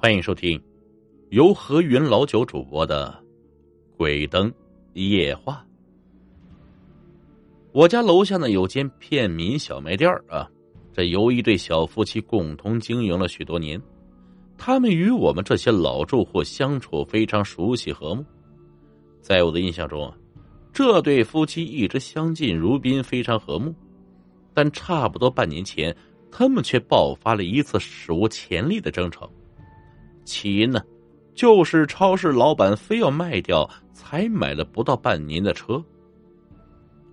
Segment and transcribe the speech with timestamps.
[0.00, 0.62] 欢迎收听
[1.30, 3.20] 由何云老九主播的
[3.96, 4.52] 《鬼灯
[4.92, 5.66] 夜话》。
[7.72, 10.48] 我家楼下呢有间片民小卖店啊，
[10.92, 13.82] 这由一对小夫妻共同经营了许多年，
[14.56, 18.24] 他们与我们这些老住户相处非常熟悉和睦。
[19.20, 20.14] 在我的印象中，
[20.72, 23.74] 这对夫妻一直相敬如宾，非常和睦。
[24.54, 25.94] 但差不多半年前，
[26.30, 29.28] 他们却爆发了一次史无前例的争吵。
[30.28, 30.80] 起因呢，
[31.34, 35.82] 就是超市老板非要卖掉才买了不到半年的车。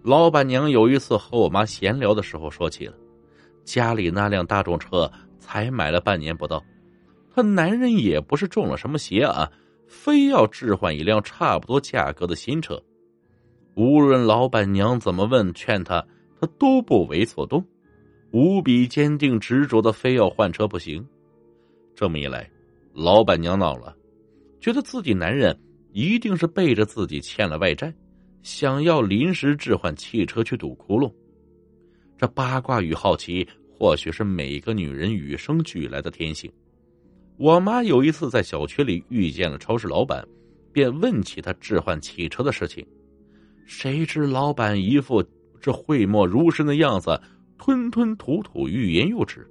[0.04, 2.94] 老板娘有一次和我妈闲聊的时候说起了，
[3.64, 6.64] 家里那辆大众车才买了半年不到，
[7.34, 9.50] 她男人也不是中了什么邪啊，
[9.88, 12.80] 非要置换一辆差不多价格的新车。
[13.76, 16.06] 无论老板娘怎么问劝他，
[16.40, 17.66] 他都不为所动，
[18.32, 21.06] 无比坚定执着的非要换车不行。
[21.96, 22.50] 这么一来。
[22.96, 23.94] 老板娘恼了，
[24.62, 25.54] 觉得自己男人
[25.92, 27.94] 一定是背着自己欠了外债，
[28.42, 31.14] 想要临时置换汽车去堵窟窿。
[32.18, 36.50] 这八卦与好奇，或许是每个女人与生俱来的天性。
[37.36, 40.26] 我妈有一次在小区里遇见了超市老板，
[40.72, 42.88] 便问起他置换汽车的事情。
[43.66, 45.22] 谁知老板一副
[45.60, 47.22] 这讳莫如深的样子，
[47.58, 49.46] 吞吞吐吐，欲言又止。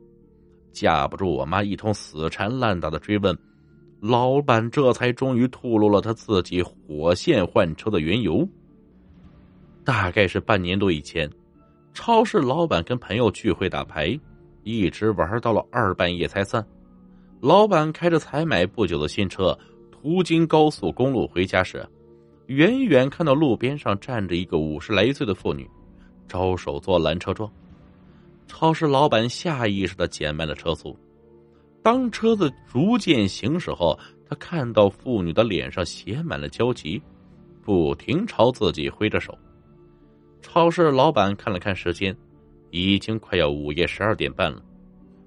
[0.75, 3.35] 架不住我妈一通死缠烂打的追问，
[4.01, 8.47] 老板这才终于吐露了他自己火线换车的缘由。
[9.85, 11.31] 大概是半年多以前，
[11.95, 14.19] 超市老板跟朋友聚会打牌，
[14.63, 16.67] 一直玩到了二半夜才散。
[17.41, 19.59] 老板开着才买不久的新车，
[19.91, 21.87] 途经高速公路回家时，
[22.47, 25.69] 远远看到路边上站着一个五十来岁的妇女，
[26.27, 27.51] 招手做拦车状。
[28.57, 30.97] 超市老板下意识的减慢了车速，
[31.83, 37.03] 当车子逐渐行驶后，他看到妇女的脸上写满了焦急，
[37.65, 39.37] 不停朝自己挥着手。
[40.41, 42.17] 超市老板看了看时间，
[42.71, 44.63] 已经快要午夜十二点半了。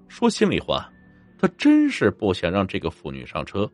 [0.07, 0.89] 说心里话，
[1.37, 3.69] 他真是不想让这个妇女上车，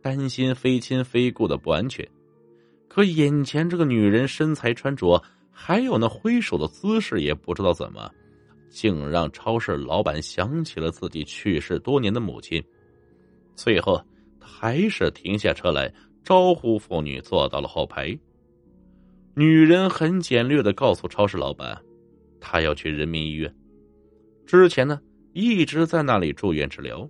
[0.00, 2.08] 担心非亲非故的不安全。
[2.86, 5.20] 可眼前这个女人身材穿着，
[5.50, 8.08] 还有那挥手的姿势，也不知道怎么。
[8.74, 12.60] 竟让超市老板想起了自己去世多年的母亲。
[13.54, 14.04] 最后，
[14.40, 15.88] 还是停下车来，
[16.24, 18.18] 招呼妇女坐到了后排。
[19.36, 21.80] 女人很简略的告诉超市老板，
[22.40, 23.54] 她要去人民医院。
[24.44, 25.00] 之前呢，
[25.34, 27.08] 一直在那里住院治疗，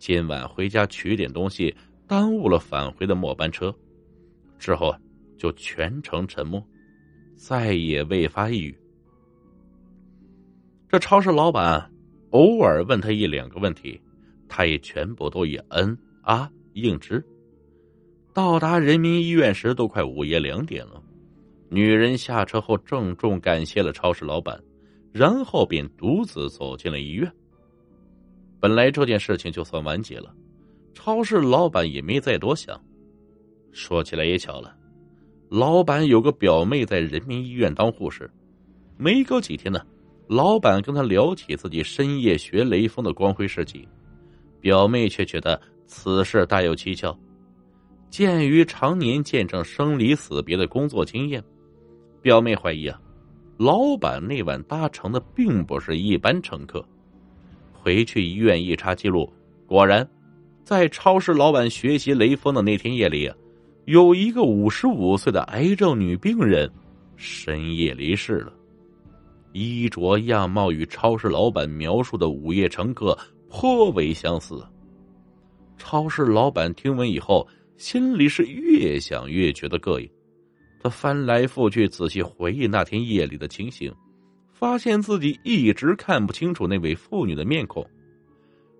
[0.00, 1.72] 今晚回家取点东西，
[2.08, 3.72] 耽误了返回的末班车。
[4.58, 4.92] 之后
[5.38, 6.60] 就全程沉默，
[7.36, 8.76] 再也未发一语。
[10.88, 11.90] 这超市老板
[12.30, 14.00] 偶尔问他一两个问题，
[14.48, 17.24] 他也全部都以嗯啊应之。
[18.32, 21.02] 到达人民医院时都快午夜两点了，
[21.70, 24.62] 女人下车后郑重感谢了超市老板，
[25.12, 27.30] 然后便独自走进了医院。
[28.60, 30.34] 本来这件事情就算完结了，
[30.94, 32.80] 超市老板也没再多想。
[33.72, 34.76] 说起来也巧了，
[35.48, 38.30] 老板有个表妹在人民医院当护士，
[38.96, 39.84] 没隔几天呢。
[40.28, 43.86] 老板跟他聊起自己深夜学雷锋的光辉事迹，
[44.60, 47.16] 表妹却觉得此事大有蹊跷。
[48.10, 51.42] 鉴于常年见证生离死别的工作经验，
[52.22, 53.00] 表妹怀疑啊，
[53.56, 56.84] 老板那晚搭乘的并不是一般乘客。
[57.72, 59.32] 回去医院一查记录，
[59.66, 60.08] 果然，
[60.64, 63.30] 在超市老板学习雷锋的那天夜里，
[63.84, 66.68] 有一个五十五岁的癌症女病人
[67.14, 68.52] 深夜离世了。
[69.58, 73.16] 衣着样貌与超市老板描述的午夜乘客
[73.48, 74.62] 颇为相似。
[75.78, 77.46] 超市老板听闻以后，
[77.78, 80.10] 心里是越想越觉得膈应。
[80.78, 83.92] 他翻来覆去仔细回忆那天夜里的情形，
[84.52, 87.84] 发现自己一直看不清楚那位妇女的面孔。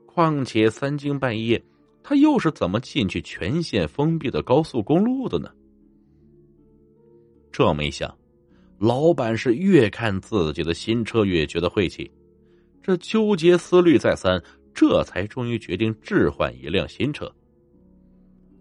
[0.07, 1.63] 况且三更半夜，
[2.03, 5.51] 他又是怎么进去全线封闭的高速公路的呢？
[7.51, 8.15] 这么一想。
[8.79, 12.11] 老板是越看自己的新车越觉得晦气，
[12.83, 14.43] 这纠结思虑再三，
[14.75, 17.31] 这才终于决定置换一辆新车。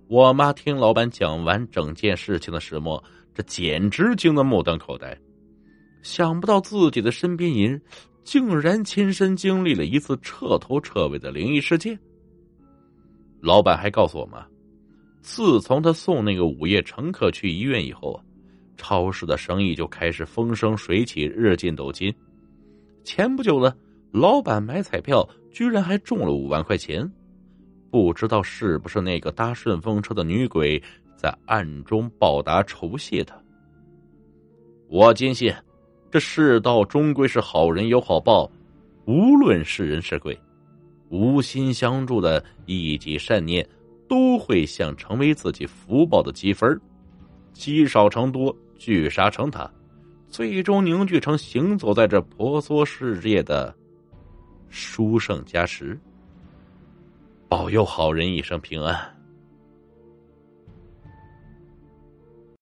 [0.08, 3.04] 我妈听老板讲完整件事情的始末，
[3.34, 5.20] 这简直惊得目瞪口呆，
[6.02, 7.82] 想不到自己的身边人
[8.24, 12.00] 竟然亲身经历了一次彻头彻尾的灵异事件。
[13.42, 14.42] 老板还告诉我们，
[15.22, 18.25] 自从他送那个午夜乘客去医院以后啊。
[18.78, 22.14] 超市的生意就开始风生水起，日进斗金。
[23.04, 23.74] 前不久呢，
[24.12, 27.10] 老板买彩票居然还中了五万块钱。
[27.92, 30.82] 不知道是不是那个搭顺风车的女鬼
[31.16, 33.36] 在暗中报答酬谢他。
[34.88, 35.54] 我坚信，
[36.12, 38.52] 这世道终归是好人有好报，
[39.06, 40.38] 无论是人是鬼，
[41.10, 43.66] 无心相助的一己善念，
[44.10, 46.80] 都会像成为自己福报的积分，
[47.54, 49.72] 积少成多，聚沙成塔，
[50.30, 53.74] 最终凝聚成行走在这婆娑世界的
[54.70, 56.00] 殊胜加持。
[57.48, 59.15] 保佑好人一生平安。